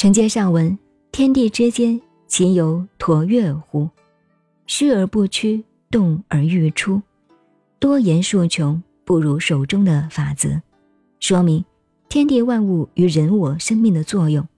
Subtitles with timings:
[0.00, 0.78] 承接上文：
[1.12, 3.86] 天地之间，其有橐越乎？
[4.66, 7.02] 虚而不屈，动而欲出，
[7.78, 10.58] 多言数穷，不如手中的法则。
[11.18, 11.62] 说明
[12.08, 14.48] 天地万物与人我生命的作用，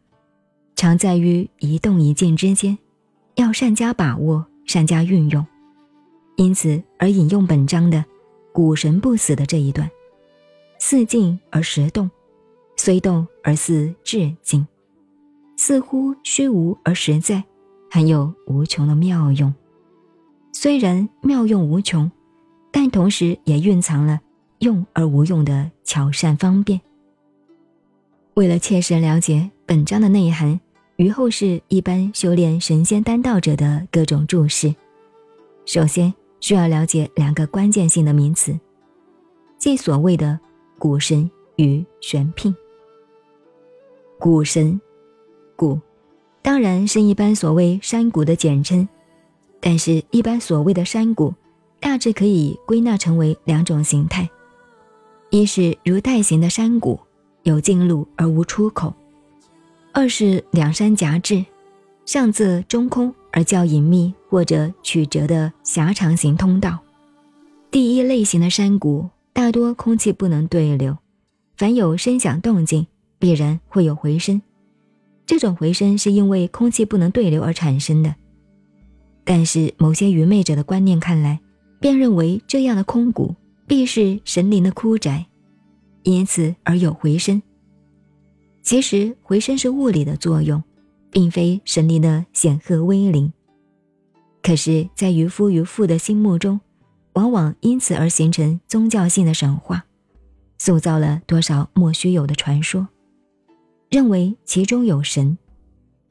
[0.77, 2.79] 常在于一动一静之间，
[3.35, 5.45] 要善加把握，善加运用。
[6.37, 8.05] 因此而引用本章的
[8.55, 9.91] “古神不死”的这一段：
[10.79, 12.09] 似静而实动，
[12.77, 14.65] 虽动而似至静，
[15.57, 17.43] 似乎虚无而实在，
[17.91, 19.53] 含有无穷的妙用。
[20.53, 22.11] 虽然妙用无穷，
[22.71, 24.21] 但同时也蕴藏了
[24.59, 26.81] 用而无用的巧善方便。
[28.35, 30.59] 为了切实了解本章的内涵
[30.97, 34.75] 与后世一般修炼神仙丹道者的各种注释，
[35.65, 38.59] 首先需要了解两个关键性的名词，
[39.59, 40.39] 即所谓的
[40.79, 42.55] 古神与玄牝。
[44.19, 44.81] 古神，
[45.63, 45.79] 谷，
[46.43, 48.89] 当然是一般所谓山谷的简称。
[49.61, 51.33] 但是，一般所谓的山谷，
[51.79, 54.29] 大致可以归纳成为两种形态：
[55.31, 56.99] 一是如带形的山谷，
[57.45, 58.93] 有进路而无出口；
[59.93, 61.45] 二是两山夹峙，
[62.07, 66.77] 上侧中空而较隐秘或者曲折的狭长型通道。
[67.71, 70.99] 第一类型的山谷，大多空气不能对流，
[71.57, 72.85] 凡有声响动静，
[73.21, 74.43] 必然会有回声。
[75.27, 78.15] 这种回声是因为空气不能对流而产生的。
[79.25, 81.41] 但是某些愚昧者的观念看来，
[81.81, 83.35] 便认为这样的空谷
[83.67, 85.27] 必是神灵的枯宅，
[86.03, 87.41] 因此而有回声。
[88.63, 90.63] 其实回声是物理的作用，
[91.11, 93.33] 并非神灵的显赫威灵。
[94.43, 96.61] 可是，在渔夫渔妇的心目中，
[97.13, 99.85] 往往因此而形成宗教性的神话，
[100.59, 102.89] 塑造了多少莫须有的传说，
[103.93, 105.37] 认为其中有神，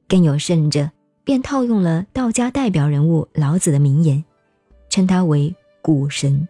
[0.07, 0.91] 更有甚者。
[1.23, 4.23] 便套用了道家代表人物老子的名言，
[4.89, 6.47] 称他为谷神。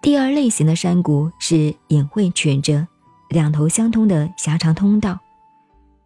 [0.00, 2.86] 第二类型的山谷是隐晦曲折、
[3.28, 5.18] 两头相通的狭长通道，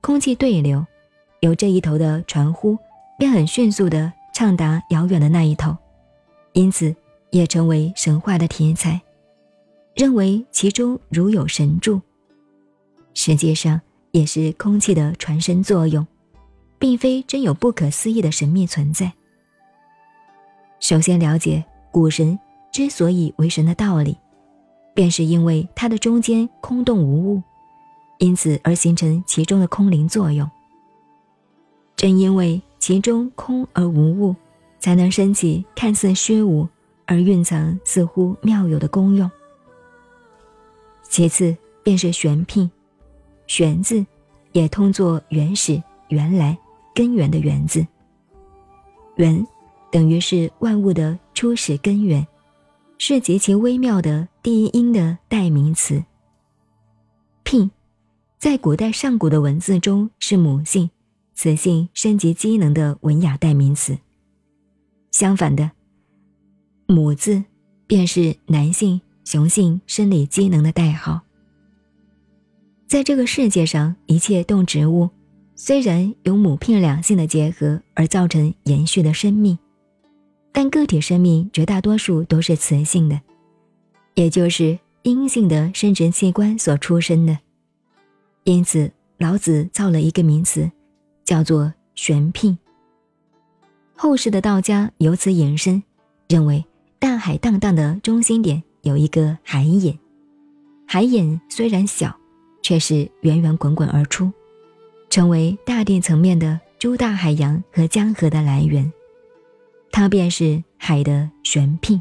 [0.00, 0.84] 空气对流，
[1.40, 2.76] 有这一头的传呼，
[3.16, 5.76] 便很迅速地畅达遥远的那一头，
[6.52, 6.94] 因此
[7.30, 9.00] 也成为神话的题材，
[9.94, 12.00] 认为其中如有神助。
[13.18, 13.80] 实际上。
[14.12, 16.04] 也是空气的传声作用，
[16.78, 19.12] 并非真有不可思议的神秘存在。
[20.80, 21.62] 首先了解
[21.92, 22.36] 古神
[22.72, 24.16] 之所以为神的道理，
[24.94, 27.42] 便是因为它的中间空洞无物，
[28.18, 30.50] 因此而形成其中的空灵作用。
[31.94, 34.34] 正因为其中空而无物，
[34.80, 36.66] 才能升起看似虚无
[37.04, 39.30] 而蕴藏似乎妙有的功用。
[41.02, 42.70] 其次便是玄牝。
[43.48, 44.06] 玄字，
[44.52, 46.56] 也通作原始、原来、
[46.94, 47.84] 根源的源字。
[49.16, 49.44] 源，
[49.90, 52.24] 等于是万物的初始根源，
[52.98, 56.04] 是极其微妙的第一音的代名词。
[57.42, 57.68] 牝，
[58.38, 60.88] 在古代上古的文字中是母性、
[61.34, 63.98] 雌性升级机能的文雅代名词。
[65.10, 65.70] 相反的，
[66.86, 67.42] 母字
[67.86, 71.22] 便是男性雄性生理机能的代号。
[72.88, 75.10] 在这个世界上，一切动植物
[75.54, 79.58] 虽然有母牝两性的结合而造成延续的生命，
[80.52, 83.20] 但个体生命绝大多数都是雌性的，
[84.14, 87.38] 也就是阴性的生殖器官所出生的。
[88.44, 90.70] 因此，老子造了一个名词，
[91.26, 92.56] 叫做“玄牝”。
[93.94, 95.82] 后世的道家由此引申，
[96.26, 96.64] 认为
[96.98, 99.98] 大海荡荡的中心点有一个海眼，
[100.86, 102.17] 海眼虽然小。
[102.68, 104.30] 却是源源滚滚而出，
[105.08, 108.92] 成为大地层面的诸大海洋和江河的来源，
[109.90, 111.98] 它便是海的玄牝。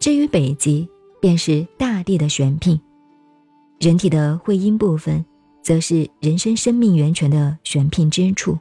[0.00, 0.88] 至于北极，
[1.20, 2.76] 便是大地的玄牝。
[3.78, 5.24] 人体的会阴部分，
[5.62, 8.58] 则是人生生命源泉的玄牝之处。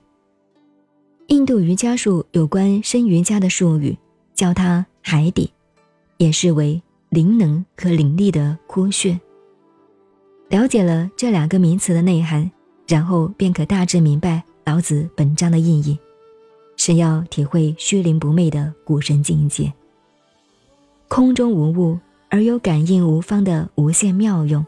[1.29, 3.97] 印度瑜伽术有关生瑜伽的术语，
[4.35, 5.51] 叫它海底，
[6.17, 6.79] 也视为
[7.09, 9.19] 灵能和灵力的窟穴。
[10.49, 12.49] 了解了这两个名词的内涵，
[12.87, 15.97] 然后便可大致明白老子本章的意义，
[16.77, 19.73] 是要体会虚灵不昧的古神境界。
[21.07, 21.97] 空中无物
[22.29, 24.63] 而有感应无方的无限妙用。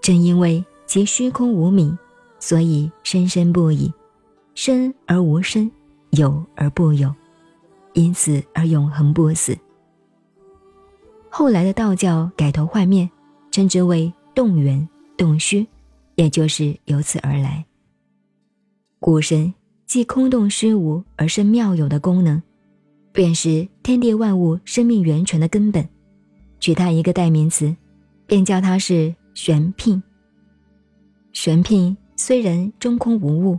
[0.00, 1.98] 正因为其虚空无名，
[2.38, 3.92] 所以生生不已，
[4.54, 5.70] 生而无生，
[6.10, 7.14] 有而不有，
[7.92, 9.54] 因此而永恒不死。
[11.28, 13.10] 后来的道教改头换面，
[13.50, 14.10] 称之为。
[14.40, 14.88] 动源、
[15.18, 15.66] 动虚，
[16.14, 17.62] 也就是由此而来。
[18.98, 19.52] 古神
[19.84, 22.40] 既空洞虚无而生妙有的功能，
[23.12, 25.86] 便是天地万物生命源泉的根本。
[26.58, 27.76] 取它一个代名词，
[28.26, 30.00] 便叫它是玄牝。
[31.34, 33.58] 玄牝虽然中空无物，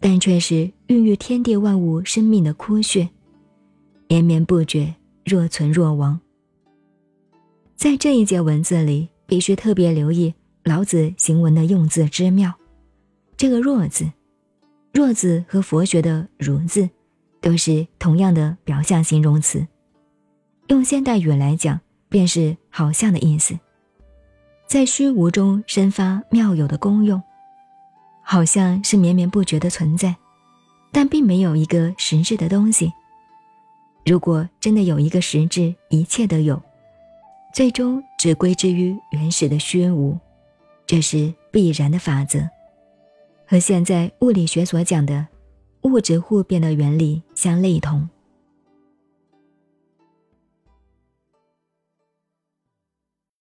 [0.00, 3.06] 但却是孕育天地万物生命的枯穴，
[4.08, 4.94] 绵绵不绝，
[5.26, 6.18] 若存若亡。
[7.76, 10.34] 在这一节文字里，必须特别留意
[10.64, 12.52] 老子行文的用字之妙。
[13.36, 14.10] 这个“若”字。
[14.92, 16.90] 若字和佛学的如字，
[17.40, 19.64] 都是同样的表象形容词，
[20.66, 23.56] 用现代语来讲，便是好像的意思。
[24.66, 27.22] 在虚无中生发妙有的功用，
[28.24, 30.16] 好像是绵绵不绝的存在，
[30.90, 32.92] 但并没有一个实质的东西。
[34.04, 36.60] 如果真的有一个实质，一切都有，
[37.52, 40.18] 最终只归之于原始的虚无，
[40.86, 42.40] 这是必然的法则。
[43.46, 45.26] 和现在物理学所讲的
[45.82, 48.08] 物质互变的原理相类同。